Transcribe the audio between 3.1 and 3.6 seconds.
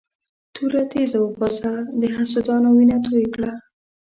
کړه.